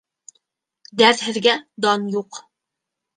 Дәртһеҙгә 1.01 1.53
дан 1.87 2.07
юҡ. 2.15 2.41